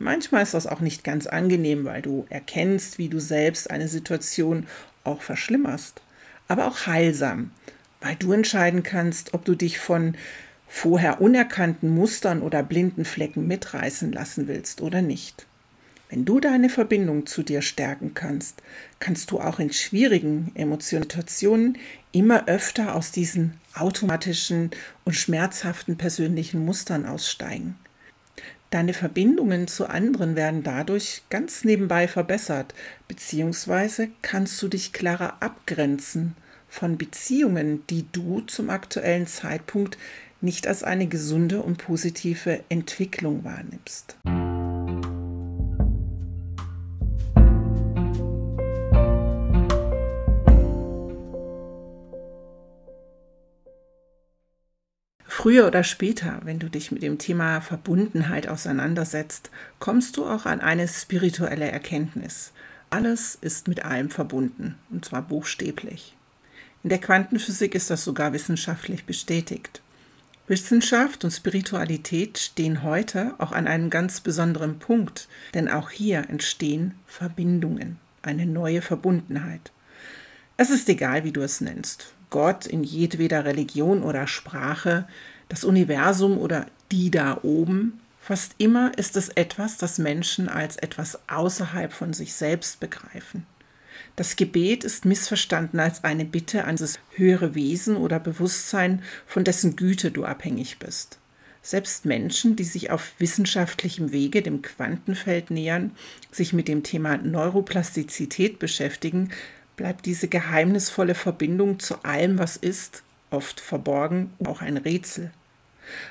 Manchmal 0.00 0.42
ist 0.42 0.52
das 0.52 0.66
auch 0.66 0.80
nicht 0.80 1.04
ganz 1.04 1.28
angenehm, 1.28 1.84
weil 1.84 2.02
du 2.02 2.26
erkennst, 2.28 2.98
wie 2.98 3.08
du 3.08 3.20
selbst 3.20 3.70
eine 3.70 3.86
Situation 3.86 4.66
auch 5.04 5.22
verschlimmerst, 5.22 6.02
aber 6.48 6.66
auch 6.66 6.86
heilsam, 6.86 7.52
weil 8.00 8.16
du 8.16 8.32
entscheiden 8.32 8.82
kannst, 8.82 9.32
ob 9.32 9.44
du 9.44 9.54
dich 9.54 9.78
von 9.78 10.16
vorher 10.66 11.20
unerkannten 11.20 11.94
Mustern 11.94 12.42
oder 12.42 12.64
blinden 12.64 13.04
Flecken 13.04 13.46
mitreißen 13.46 14.10
lassen 14.10 14.48
willst 14.48 14.82
oder 14.82 15.02
nicht. 15.02 15.46
Wenn 16.16 16.24
du 16.24 16.40
deine 16.40 16.70
Verbindung 16.70 17.26
zu 17.26 17.42
dir 17.42 17.60
stärken 17.60 18.14
kannst, 18.14 18.62
kannst 19.00 19.30
du 19.30 19.38
auch 19.38 19.58
in 19.58 19.70
schwierigen 19.70 20.50
Emotionssituationen 20.54 21.76
immer 22.10 22.48
öfter 22.48 22.94
aus 22.94 23.12
diesen 23.12 23.60
automatischen 23.74 24.70
und 25.04 25.12
schmerzhaften 25.12 25.98
persönlichen 25.98 26.64
Mustern 26.64 27.04
aussteigen. 27.04 27.76
Deine 28.70 28.94
Verbindungen 28.94 29.68
zu 29.68 29.90
anderen 29.90 30.36
werden 30.36 30.62
dadurch 30.62 31.20
ganz 31.28 31.64
nebenbei 31.64 32.08
verbessert, 32.08 32.72
beziehungsweise 33.08 34.08
kannst 34.22 34.62
du 34.62 34.68
dich 34.68 34.94
klarer 34.94 35.42
abgrenzen 35.42 36.34
von 36.66 36.96
Beziehungen, 36.96 37.86
die 37.90 38.06
du 38.10 38.40
zum 38.40 38.70
aktuellen 38.70 39.26
Zeitpunkt 39.26 39.98
nicht 40.40 40.66
als 40.66 40.82
eine 40.82 41.08
gesunde 41.08 41.60
und 41.60 41.76
positive 41.76 42.64
Entwicklung 42.70 43.44
wahrnimmst. 43.44 44.16
Früher 55.38 55.66
oder 55.66 55.84
später, 55.84 56.40
wenn 56.44 56.58
du 56.58 56.70
dich 56.70 56.92
mit 56.92 57.02
dem 57.02 57.18
Thema 57.18 57.60
Verbundenheit 57.60 58.48
auseinandersetzt, 58.48 59.50
kommst 59.78 60.16
du 60.16 60.24
auch 60.24 60.46
an 60.46 60.62
eine 60.62 60.88
spirituelle 60.88 61.70
Erkenntnis. 61.70 62.52
Alles 62.88 63.36
ist 63.42 63.68
mit 63.68 63.84
allem 63.84 64.08
verbunden, 64.08 64.76
und 64.88 65.04
zwar 65.04 65.20
buchstäblich. 65.20 66.16
In 66.82 66.88
der 66.88 67.02
Quantenphysik 67.02 67.74
ist 67.74 67.90
das 67.90 68.02
sogar 68.02 68.32
wissenschaftlich 68.32 69.04
bestätigt. 69.04 69.82
Wissenschaft 70.46 71.22
und 71.22 71.32
Spiritualität 71.32 72.38
stehen 72.38 72.82
heute 72.82 73.34
auch 73.36 73.52
an 73.52 73.66
einem 73.66 73.90
ganz 73.90 74.22
besonderen 74.22 74.78
Punkt, 74.78 75.28
denn 75.52 75.68
auch 75.68 75.90
hier 75.90 76.30
entstehen 76.30 76.94
Verbindungen, 77.06 77.98
eine 78.22 78.46
neue 78.46 78.80
Verbundenheit. 78.80 79.70
Es 80.56 80.70
ist 80.70 80.88
egal, 80.88 81.24
wie 81.24 81.32
du 81.32 81.42
es 81.42 81.60
nennst. 81.60 82.15
Gott 82.30 82.66
in 82.66 82.84
jedweder 82.84 83.44
Religion 83.44 84.02
oder 84.02 84.26
Sprache, 84.26 85.06
das 85.48 85.64
Universum 85.64 86.38
oder 86.38 86.66
die 86.90 87.10
da 87.10 87.38
oben, 87.42 88.00
fast 88.20 88.54
immer 88.58 88.96
ist 88.98 89.16
es 89.16 89.28
etwas, 89.30 89.76
das 89.76 89.98
Menschen 89.98 90.48
als 90.48 90.76
etwas 90.76 91.18
außerhalb 91.28 91.92
von 91.92 92.12
sich 92.12 92.34
selbst 92.34 92.80
begreifen. 92.80 93.46
Das 94.16 94.36
Gebet 94.36 94.82
ist 94.82 95.04
missverstanden 95.04 95.78
als 95.78 96.04
eine 96.04 96.24
Bitte 96.24 96.64
an 96.64 96.76
das 96.76 96.98
höhere 97.14 97.54
Wesen 97.54 97.96
oder 97.96 98.18
Bewusstsein, 98.18 99.02
von 99.26 99.44
dessen 99.44 99.76
Güte 99.76 100.10
du 100.10 100.24
abhängig 100.24 100.78
bist. 100.78 101.18
Selbst 101.62 102.04
Menschen, 102.04 102.56
die 102.56 102.64
sich 102.64 102.90
auf 102.90 103.12
wissenschaftlichem 103.18 104.12
Wege 104.12 104.40
dem 104.40 104.62
Quantenfeld 104.62 105.50
nähern, 105.50 105.90
sich 106.30 106.52
mit 106.52 106.68
dem 106.68 106.82
Thema 106.82 107.16
Neuroplastizität 107.18 108.58
beschäftigen, 108.58 109.30
bleibt 109.76 110.06
diese 110.06 110.28
geheimnisvolle 110.28 111.14
Verbindung 111.14 111.78
zu 111.78 112.02
allem, 112.04 112.38
was 112.38 112.56
ist, 112.56 113.02
oft 113.30 113.60
verborgen, 113.60 114.32
auch 114.44 114.62
ein 114.62 114.76
Rätsel. 114.76 115.30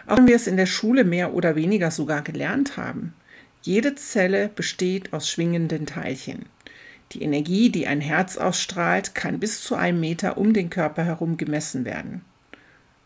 Auch 0.08 0.18
wenn 0.18 0.28
wir 0.28 0.36
es 0.36 0.48
in 0.48 0.58
der 0.58 0.68
Schule 0.68 1.04
mehr 1.04 1.34
oder 1.34 1.56
weniger 1.56 1.92
sogar 1.92 2.22
gelernt 2.22 2.78
haben. 2.78 3.14
Jede 3.62 3.96
Zelle 3.96 4.50
besteht 4.50 5.12
aus 5.12 5.30
schwingenden 5.30 5.86
Teilchen. 5.86 6.46
Die 7.12 7.24
Energie, 7.24 7.70
die 7.70 7.88
ein 7.88 8.02
Herz 8.02 8.38
ausstrahlt, 8.38 9.16
kann 9.16 9.40
bis 9.40 9.62
zu 9.62 9.76
einem 9.76 10.00
Meter 10.00 10.38
um 10.38 10.54
den 10.54 10.70
Körper 10.70 11.04
herum 11.04 11.38
gemessen 11.38 11.86
werden. 11.86 12.22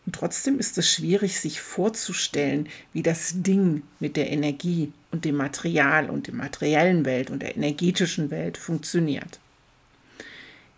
Und 0.06 0.14
trotzdem 0.14 0.58
ist 0.58 0.78
es 0.78 0.90
schwierig, 0.90 1.40
sich 1.40 1.60
vorzustellen, 1.60 2.68
wie 2.92 3.02
das 3.02 3.42
Ding 3.42 3.82
mit 4.00 4.16
der 4.16 4.30
Energie 4.30 4.92
und 5.12 5.24
dem 5.24 5.36
Material 5.36 6.08
und 6.10 6.26
der 6.26 6.34
materiellen 6.34 7.04
Welt 7.04 7.30
und 7.30 7.42
der 7.42 7.56
energetischen 7.56 8.30
Welt 8.30 8.56
funktioniert. 8.56 9.38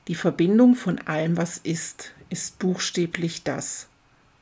Die 0.09 0.17
Verbindung 0.17 0.75
von 0.75 0.99
allem, 0.99 1.37
was 1.37 1.59
ist, 1.59 2.13
ist 2.29 2.59
buchstäblich 2.59 3.45
das. 3.45 3.89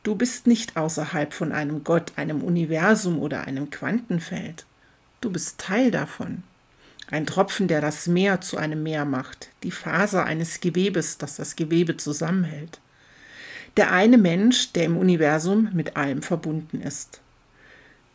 Du 0.02 0.14
bist 0.14 0.46
nicht 0.46 0.78
außerhalb 0.78 1.34
von 1.34 1.52
einem 1.52 1.84
Gott, 1.84 2.12
einem 2.16 2.42
Universum 2.42 3.18
oder 3.18 3.46
einem 3.46 3.68
Quantenfeld. 3.68 4.64
Du 5.20 5.30
bist 5.30 5.60
Teil 5.60 5.90
davon. 5.90 6.42
Ein 7.10 7.26
Tropfen, 7.26 7.68
der 7.68 7.82
das 7.82 8.06
Meer 8.06 8.40
zu 8.40 8.56
einem 8.56 8.82
Meer 8.82 9.04
macht, 9.04 9.50
die 9.62 9.70
Faser 9.70 10.24
eines 10.24 10.60
Gewebes, 10.60 11.18
das 11.18 11.36
das 11.36 11.56
Gewebe 11.56 11.98
zusammenhält. 11.98 12.80
Der 13.76 13.92
eine 13.92 14.16
Mensch, 14.16 14.72
der 14.72 14.84
im 14.84 14.96
Universum 14.96 15.68
mit 15.74 15.96
allem 15.96 16.22
verbunden 16.22 16.80
ist. 16.80 17.20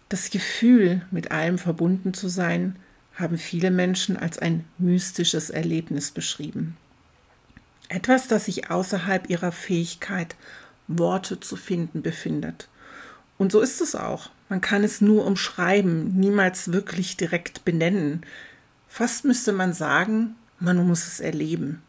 Das 0.09 0.31
Gefühl, 0.31 1.05
mit 1.11 1.31
allem 1.31 1.59
verbunden 1.59 2.15
zu 2.15 2.27
sein, 2.27 2.77
haben 3.13 3.37
viele 3.37 3.69
Menschen 3.69 4.17
als 4.17 4.39
ein 4.39 4.65
mystisches 4.79 5.51
Erlebnis 5.51 6.11
beschrieben. 6.11 6.77
Etwas, 7.95 8.27
das 8.27 8.43
sich 8.43 8.69
außerhalb 8.69 9.29
ihrer 9.29 9.53
Fähigkeit, 9.53 10.35
Worte 10.89 11.39
zu 11.39 11.55
finden, 11.55 12.01
befindet. 12.01 12.67
Und 13.37 13.53
so 13.53 13.61
ist 13.61 13.79
es 13.79 13.95
auch. 13.95 14.31
Man 14.49 14.59
kann 14.59 14.83
es 14.83 14.99
nur 14.99 15.25
umschreiben, 15.25 16.13
niemals 16.19 16.73
wirklich 16.73 17.15
direkt 17.15 17.63
benennen. 17.63 18.25
Fast 18.89 19.23
müsste 19.23 19.53
man 19.53 19.71
sagen, 19.71 20.35
man 20.59 20.85
muss 20.85 21.07
es 21.07 21.21
erleben. 21.21 21.81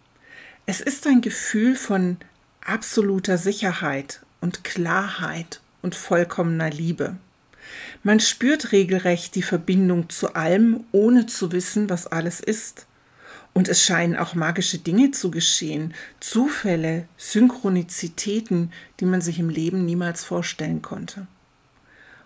Es 0.64 0.80
ist 0.80 1.08
ein 1.08 1.22
Gefühl 1.22 1.75
von 1.75 2.18
absoluter 2.64 3.36
Sicherheit 3.36 4.20
und 4.40 4.62
Klarheit 4.62 5.60
und 5.82 5.96
vollkommener 5.96 6.70
Liebe. 6.70 7.16
Man 8.04 8.20
spürt 8.20 8.70
regelrecht 8.70 9.34
die 9.34 9.42
Verbindung 9.42 10.08
zu 10.08 10.34
allem, 10.36 10.84
ohne 10.92 11.26
zu 11.26 11.50
wissen, 11.50 11.90
was 11.90 12.06
alles 12.06 12.38
ist. 12.38 12.86
Und 13.56 13.68
es 13.68 13.82
scheinen 13.82 14.16
auch 14.16 14.34
magische 14.34 14.76
Dinge 14.76 15.12
zu 15.12 15.30
geschehen, 15.30 15.94
Zufälle, 16.20 17.08
Synchronizitäten, 17.16 18.70
die 19.00 19.06
man 19.06 19.22
sich 19.22 19.38
im 19.38 19.48
Leben 19.48 19.86
niemals 19.86 20.25
vorstellen 20.25 20.82
konnte. 20.82 21.26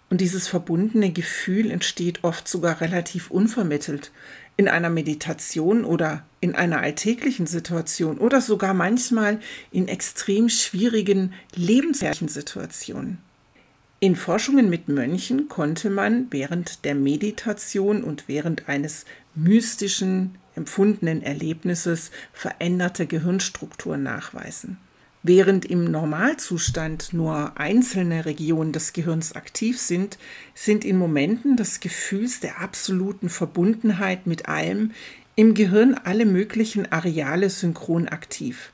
Und 0.08 0.20
dieses 0.20 0.48
verbundene 0.48 1.12
Gefühl 1.12 1.70
entsteht 1.70 2.24
oft 2.24 2.48
sogar 2.48 2.80
relativ 2.80 3.30
unvermittelt 3.30 4.10
in 4.56 4.66
einer 4.66 4.90
Meditation 4.90 5.84
oder 5.84 6.24
in 6.40 6.56
einer 6.56 6.80
alltäglichen 6.80 7.46
Situation 7.46 8.18
oder 8.18 8.40
sogar 8.40 8.74
manchmal 8.74 9.38
in 9.70 9.86
extrem 9.86 10.48
schwierigen 10.48 11.32
lebensherrlichen 11.54 12.26
Situationen. 12.26 13.18
In 14.00 14.16
Forschungen 14.16 14.68
mit 14.68 14.88
Mönchen 14.88 15.48
konnte 15.48 15.90
man 15.90 16.26
während 16.30 16.84
der 16.84 16.96
Meditation 16.96 18.02
und 18.02 18.26
während 18.26 18.68
eines 18.68 19.04
mystischen 19.36 20.34
empfundenen 20.60 21.22
Erlebnisses 21.22 22.10
veränderte 22.34 23.06
Gehirnstrukturen 23.06 24.02
nachweisen. 24.02 24.76
Während 25.22 25.64
im 25.64 25.84
Normalzustand 25.84 27.12
nur 27.12 27.58
einzelne 27.58 28.26
Regionen 28.26 28.72
des 28.72 28.92
Gehirns 28.92 29.34
aktiv 29.34 29.78
sind, 29.78 30.18
sind 30.54 30.84
in 30.84 30.96
Momenten 30.96 31.56
des 31.56 31.80
Gefühls 31.80 32.40
der 32.40 32.60
absoluten 32.60 33.28
Verbundenheit 33.28 34.26
mit 34.26 34.48
allem 34.48 34.92
im 35.36 35.54
Gehirn 35.54 35.94
alle 35.94 36.26
möglichen 36.26 36.90
Areale 36.92 37.48
synchron 37.48 38.08
aktiv. 38.08 38.72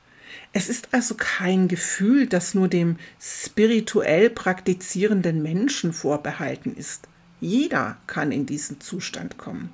Es 0.51 0.67
ist 0.69 0.93
also 0.93 1.15
kein 1.15 1.67
Gefühl, 1.67 2.27
das 2.27 2.53
nur 2.53 2.67
dem 2.67 2.97
spirituell 3.21 4.29
praktizierenden 4.29 5.41
Menschen 5.41 5.93
vorbehalten 5.93 6.75
ist. 6.75 7.07
Jeder 7.39 7.97
kann 8.07 8.31
in 8.31 8.45
diesen 8.45 8.81
Zustand 8.81 9.37
kommen. 9.37 9.73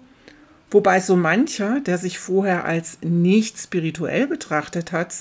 Wobei 0.74 1.00
so 1.00 1.16
mancher, 1.16 1.82
der 1.82 2.00
sich 2.00 2.18
vorher 2.18 2.66
als 2.66 2.98
nicht 3.04 3.60
spirituell 3.60 4.26
betrachtet 4.26 4.92
hat, 4.92 5.14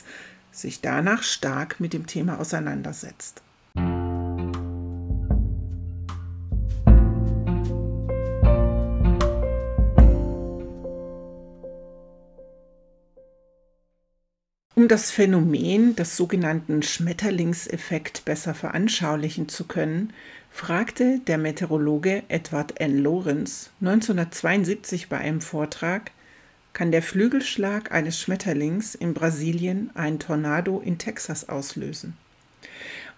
sich 0.51 0.81
danach 0.81 1.23
stark 1.23 1.79
mit 1.79 1.93
dem 1.93 2.07
Thema 2.07 2.41
auseinandersetzt. 2.41 3.43
Um 14.75 14.89
das 14.89 15.11
Phänomen 15.11 15.95
des 15.97 16.17
sogenannten 16.17 16.83
Schmetterlingseffekt 16.83 18.25
besser 18.25 18.55
veranschaulichen 18.55 19.51
zu 19.51 19.65
können, 19.65 20.15
fragte 20.53 21.19
der 21.27 21.39
Meteorologe 21.39 22.23
Edward 22.29 22.79
N. 22.79 22.99
Lorenz 22.99 23.71
1972 23.81 25.09
bei 25.09 25.19
einem 25.19 25.41
Vortrag, 25.41 26.13
kann 26.73 26.93
der 26.93 27.03
Flügelschlag 27.03 27.91
eines 27.91 28.21
Schmetterlings 28.21 28.95
in 28.95 29.15
Brasilien 29.15 29.91
einen 29.95 30.19
Tornado 30.19 30.81
in 30.81 30.99
Texas 30.99 31.49
auslösen. 31.49 32.17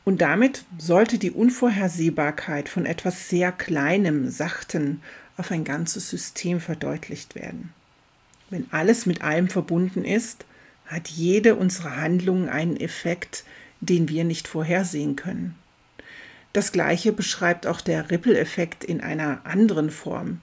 Und 0.05 0.21
damit 0.21 0.65
sollte 0.79 1.19
die 1.19 1.31
Unvorhersehbarkeit 1.31 2.69
von 2.69 2.87
etwas 2.87 3.29
sehr 3.29 3.53
Kleinem, 3.53 4.31
Sachten 4.31 5.03
auf 5.37 5.51
ein 5.51 5.65
ganzes 5.65 6.11
System 6.11 6.61
verdeutlicht 6.61 7.35
werden. 7.35 7.73
Wenn 8.51 8.67
alles 8.71 9.07
mit 9.07 9.23
allem 9.23 9.49
verbunden 9.49 10.05
ist, 10.05 10.45
hat 10.87 11.09
jede 11.09 11.57
unserer 11.57 11.97
Handlungen 11.97 12.49
einen 12.49 12.77
Effekt, 12.77 13.45
den 13.81 14.09
wir 14.09 14.25
nicht 14.25 14.47
vorhersehen 14.49 15.17
können. 15.17 15.57
Das 16.55 16.71
gleiche 16.71 17.13
beschreibt 17.13 17.67
auch 17.67 17.81
der 17.81 18.13
Ripple-Effekt 18.13 18.85
in 18.85 19.01
einer 19.01 19.41
anderen 19.45 19.91
Form. 19.91 20.41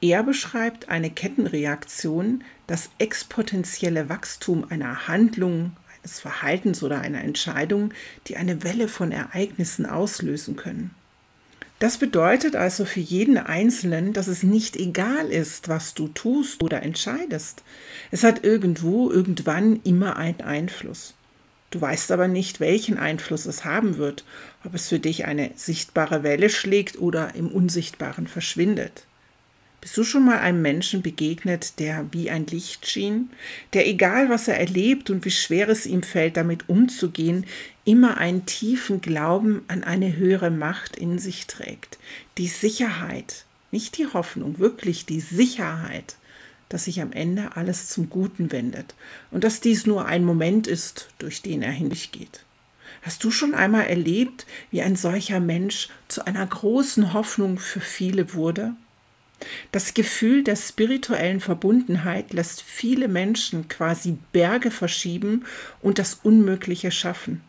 Er 0.00 0.24
beschreibt 0.24 0.88
eine 0.88 1.10
Kettenreaktion, 1.10 2.42
das 2.66 2.90
exponentielle 2.98 4.08
Wachstum 4.08 4.66
einer 4.68 5.06
Handlung, 5.06 5.76
eines 5.96 6.18
Verhaltens 6.18 6.82
oder 6.82 7.00
einer 7.00 7.22
Entscheidung, 7.22 7.94
die 8.26 8.36
eine 8.36 8.64
Welle 8.64 8.88
von 8.88 9.12
Ereignissen 9.12 9.86
auslösen 9.86 10.56
können. 10.56 10.90
Das 11.78 11.98
bedeutet 11.98 12.56
also 12.56 12.84
für 12.84 13.00
jeden 13.00 13.38
Einzelnen, 13.38 14.12
dass 14.12 14.26
es 14.26 14.42
nicht 14.42 14.74
egal 14.74 15.28
ist, 15.28 15.68
was 15.68 15.94
du 15.94 16.08
tust 16.08 16.64
oder 16.64 16.82
entscheidest. 16.82 17.62
Es 18.10 18.24
hat 18.24 18.42
irgendwo, 18.42 19.08
irgendwann 19.08 19.80
immer 19.84 20.16
einen 20.16 20.40
Einfluss. 20.40 21.14
Du 21.74 21.80
weißt 21.80 22.12
aber 22.12 22.28
nicht, 22.28 22.60
welchen 22.60 22.98
Einfluss 22.98 23.46
es 23.46 23.64
haben 23.64 23.96
wird, 23.96 24.24
ob 24.64 24.74
es 24.74 24.90
für 24.90 25.00
dich 25.00 25.24
eine 25.24 25.50
sichtbare 25.56 26.22
Welle 26.22 26.48
schlägt 26.48 27.00
oder 27.00 27.34
im 27.34 27.48
Unsichtbaren 27.48 28.28
verschwindet. 28.28 29.06
Bist 29.80 29.96
du 29.96 30.04
schon 30.04 30.24
mal 30.24 30.38
einem 30.38 30.62
Menschen 30.62 31.02
begegnet, 31.02 31.80
der 31.80 32.06
wie 32.12 32.30
ein 32.30 32.46
Licht 32.46 32.86
schien, 32.86 33.28
der 33.72 33.88
egal 33.88 34.28
was 34.28 34.46
er 34.46 34.60
erlebt 34.60 35.10
und 35.10 35.24
wie 35.24 35.32
schwer 35.32 35.68
es 35.68 35.84
ihm 35.84 36.04
fällt, 36.04 36.36
damit 36.36 36.68
umzugehen, 36.68 37.44
immer 37.84 38.18
einen 38.18 38.46
tiefen 38.46 39.00
Glauben 39.00 39.62
an 39.66 39.82
eine 39.82 40.16
höhere 40.16 40.52
Macht 40.52 40.94
in 40.94 41.18
sich 41.18 41.48
trägt, 41.48 41.98
die 42.38 42.46
Sicherheit, 42.46 43.46
nicht 43.72 43.98
die 43.98 44.06
Hoffnung, 44.06 44.60
wirklich 44.60 45.06
die 45.06 45.20
Sicherheit, 45.20 46.14
dass 46.68 46.84
sich 46.84 47.00
am 47.00 47.12
Ende 47.12 47.56
alles 47.56 47.88
zum 47.88 48.10
Guten 48.10 48.52
wendet 48.52 48.94
und 49.30 49.44
dass 49.44 49.60
dies 49.60 49.86
nur 49.86 50.06
ein 50.06 50.24
Moment 50.24 50.66
ist, 50.66 51.08
durch 51.18 51.42
den 51.42 51.62
er 51.62 51.72
hindurchgeht. 51.72 52.44
Hast 53.02 53.22
du 53.22 53.30
schon 53.30 53.54
einmal 53.54 53.86
erlebt, 53.86 54.46
wie 54.70 54.82
ein 54.82 54.96
solcher 54.96 55.40
Mensch 55.40 55.88
zu 56.08 56.26
einer 56.26 56.46
großen 56.46 57.12
Hoffnung 57.12 57.58
für 57.58 57.80
viele 57.80 58.32
wurde? 58.32 58.74
Das 59.72 59.94
Gefühl 59.94 60.42
der 60.42 60.56
spirituellen 60.56 61.40
Verbundenheit 61.40 62.32
lässt 62.32 62.62
viele 62.62 63.08
Menschen 63.08 63.68
quasi 63.68 64.16
Berge 64.32 64.70
verschieben 64.70 65.44
und 65.82 65.98
das 65.98 66.14
Unmögliche 66.22 66.90
schaffen. 66.90 67.42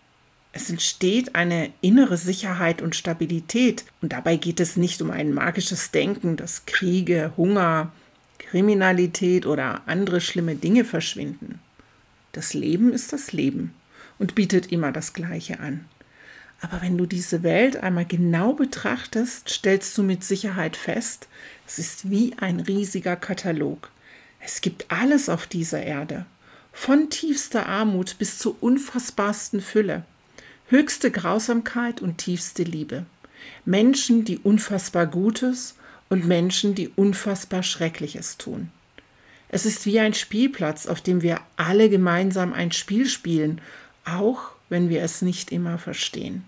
Es 0.52 0.70
entsteht 0.70 1.36
eine 1.36 1.72
innere 1.82 2.18
Sicherheit 2.18 2.82
und 2.82 2.96
Stabilität, 2.96 3.84
und 4.02 4.14
dabei 4.14 4.38
geht 4.38 4.62
es 4.62 4.78
nicht 4.78 5.02
um 5.02 5.12
ein 5.12 5.34
magisches 5.34 5.92
Denken, 5.92 6.38
dass 6.38 6.66
Kriege, 6.66 7.34
Hunger, 7.36 7.92
Kriminalität 8.50 9.46
oder 9.46 9.82
andere 9.86 10.22
schlimme 10.22 10.56
Dinge 10.56 10.86
verschwinden. 10.86 11.60
Das 12.32 12.54
Leben 12.54 12.94
ist 12.94 13.14
das 13.14 13.32
Leben 13.32 13.74
und 14.20 14.36
bietet 14.36 14.72
immer 14.72 14.92
das 14.92 15.14
Gleiche 15.14 15.60
an. 15.60 15.86
Aber 16.62 16.82
wenn 16.82 16.98
du 16.98 17.06
diese 17.06 17.44
Welt 17.44 17.78
einmal 17.78 18.06
genau 18.06 18.54
betrachtest, 18.54 19.50
stellst 19.50 19.98
du 19.98 20.04
mit 20.04 20.24
Sicherheit 20.24 20.78
fest, 20.78 21.28
es 21.68 21.80
ist 21.80 22.10
wie 22.10 22.34
ein 22.40 22.60
riesiger 22.60 23.16
Katalog. 23.16 23.92
Es 24.40 24.62
gibt 24.62 24.86
alles 24.90 25.28
auf 25.30 25.48
dieser 25.48 25.82
Erde, 25.82 26.26
von 26.72 27.10
tiefster 27.10 27.66
Armut 27.68 28.18
bis 28.20 28.38
zur 28.38 28.62
unfassbarsten 28.62 29.62
Fülle, 29.62 30.04
höchste 30.68 31.12
Grausamkeit 31.12 32.02
und 32.02 32.18
tiefste 32.18 32.64
Liebe. 32.64 33.06
Menschen, 33.66 34.26
die 34.26 34.40
unfassbar 34.40 35.08
Gutes 35.08 35.76
und 36.10 36.26
Menschen, 36.26 36.76
die 36.76 36.90
unfassbar 36.90 37.64
Schreckliches 37.64 38.38
tun. 38.38 38.70
Es 39.50 39.66
ist 39.66 39.86
wie 39.86 40.00
ein 40.00 40.14
Spielplatz, 40.14 40.88
auf 40.88 41.02
dem 41.02 41.22
wir 41.22 41.40
alle 41.56 41.90
gemeinsam 41.90 42.54
ein 42.54 42.72
Spiel 42.72 43.08
spielen, 43.08 43.62
auch 44.04 44.52
wenn 44.70 44.90
wir 44.90 45.02
es 45.02 45.22
nicht 45.22 45.52
immer 45.52 45.78
verstehen. 45.78 46.44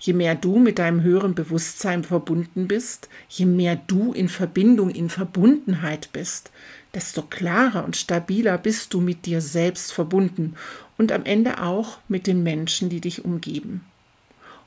Je 0.00 0.12
mehr 0.12 0.34
du 0.34 0.58
mit 0.58 0.78
deinem 0.78 1.02
höheren 1.02 1.34
Bewusstsein 1.34 2.02
verbunden 2.02 2.66
bist, 2.66 3.08
je 3.28 3.46
mehr 3.46 3.76
du 3.76 4.12
in 4.12 4.28
Verbindung, 4.28 4.90
in 4.90 5.08
Verbundenheit 5.08 6.10
bist, 6.12 6.50
desto 6.94 7.22
klarer 7.22 7.84
und 7.84 7.96
stabiler 7.96 8.58
bist 8.58 8.94
du 8.94 9.00
mit 9.00 9.26
dir 9.26 9.40
selbst 9.40 9.92
verbunden 9.92 10.56
und 10.98 11.12
am 11.12 11.24
Ende 11.24 11.62
auch 11.62 11.98
mit 12.08 12.26
den 12.26 12.42
Menschen, 12.42 12.88
die 12.88 13.00
dich 13.00 13.24
umgeben. 13.24 13.84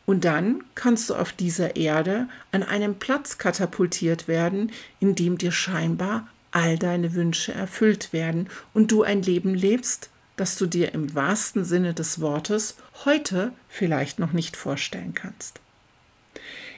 Und 0.06 0.26
dann 0.26 0.64
kannst 0.76 1.10
du 1.10 1.16
auf 1.16 1.32
dieser 1.32 1.76
Erde 1.76 2.28
an 2.52 2.64
einem 2.64 2.96
Platz 2.96 3.38
katapultiert 3.38 4.28
werden, 4.28 4.72
in 5.00 5.16
dem 5.16 5.38
dir 5.38 5.52
scheinbar 5.52 6.28
all 6.52 6.78
deine 6.78 7.14
Wünsche 7.14 7.54
erfüllt 7.54 8.14
werden 8.14 8.50
und 8.74 8.92
du 8.92 9.04
ein 9.04 9.22
Leben 9.22 9.56
lebst, 9.56 10.10
das 10.36 10.58
du 10.58 10.66
dir 10.66 10.94
im 10.94 11.16
wahrsten 11.16 11.64
Sinne 11.64 11.94
des 11.94 12.20
Wortes 12.20 12.76
heute 13.06 13.54
vielleicht 13.70 14.20
noch 14.20 14.34
nicht 14.34 14.58
vorstellen 14.58 15.14
kannst. 15.14 15.60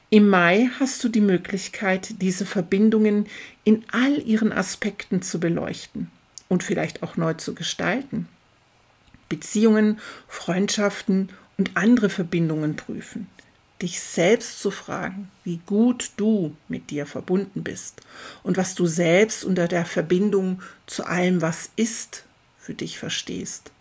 Im 0.09 0.29
Mai 0.29 0.69
hast 0.79 1.03
du 1.03 1.09
die 1.09 1.21
Möglichkeit, 1.21 2.21
diese 2.21 2.45
Verbindungen 2.45 3.27
in 3.63 3.83
all 3.91 4.21
ihren 4.21 4.51
Aspekten 4.51 5.21
zu 5.21 5.39
beleuchten 5.39 6.11
und 6.47 6.63
vielleicht 6.63 7.01
auch 7.01 7.17
neu 7.17 7.33
zu 7.33 7.55
gestalten. 7.55 8.27
Beziehungen, 9.29 9.99
Freundschaften 10.27 11.29
und 11.57 11.71
andere 11.75 12.09
Verbindungen 12.09 12.75
prüfen. 12.75 13.27
Dich 13.81 13.99
selbst 13.99 14.61
zu 14.61 14.71
fragen, 14.71 15.29
wie 15.43 15.59
gut 15.65 16.11
du 16.17 16.55
mit 16.69 16.91
dir 16.91 17.05
verbunden 17.05 17.63
bist 17.63 18.01
und 18.43 18.57
was 18.57 18.73
du 18.73 18.85
selbst 18.85 19.43
unter 19.43 19.67
der 19.67 19.85
Verbindung 19.85 20.61
zu 20.87 21.05
allem, 21.05 21.41
was 21.41 21.69
ist, 21.75 22.23
für 22.57 22.73
dich 22.73 22.97
verstehst. 22.97 23.71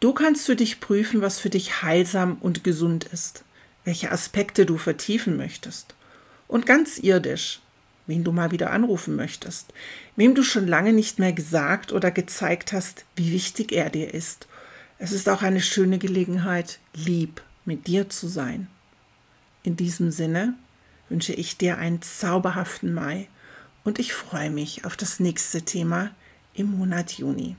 Du 0.00 0.12
kannst 0.12 0.46
für 0.46 0.56
dich 0.56 0.80
prüfen, 0.80 1.20
was 1.20 1.38
für 1.38 1.50
dich 1.50 1.82
heilsam 1.82 2.38
und 2.40 2.64
gesund 2.64 3.04
ist, 3.04 3.44
welche 3.84 4.10
Aspekte 4.10 4.66
du 4.66 4.78
vertiefen 4.78 5.36
möchtest. 5.36 5.94
Und 6.48 6.66
ganz 6.66 6.98
irdisch, 6.98 7.60
wen 8.06 8.24
du 8.24 8.32
mal 8.32 8.50
wieder 8.50 8.70
anrufen 8.70 9.14
möchtest, 9.14 9.72
wem 10.16 10.34
du 10.34 10.42
schon 10.42 10.66
lange 10.66 10.92
nicht 10.92 11.18
mehr 11.18 11.32
gesagt 11.32 11.92
oder 11.92 12.10
gezeigt 12.10 12.72
hast, 12.72 13.04
wie 13.14 13.32
wichtig 13.32 13.72
er 13.72 13.88
dir 13.88 14.12
ist. 14.12 14.46
Es 15.02 15.12
ist 15.12 15.30
auch 15.30 15.40
eine 15.40 15.62
schöne 15.62 15.96
Gelegenheit, 15.96 16.78
lieb 16.92 17.40
mit 17.64 17.86
dir 17.86 18.10
zu 18.10 18.28
sein. 18.28 18.68
In 19.62 19.74
diesem 19.74 20.10
Sinne 20.10 20.52
wünsche 21.08 21.32
ich 21.32 21.56
dir 21.56 21.78
einen 21.78 22.02
zauberhaften 22.02 22.92
Mai 22.92 23.26
und 23.82 23.98
ich 23.98 24.12
freue 24.12 24.50
mich 24.50 24.84
auf 24.84 24.98
das 24.98 25.18
nächste 25.18 25.62
Thema 25.62 26.10
im 26.52 26.76
Monat 26.76 27.12
Juni. 27.12 27.56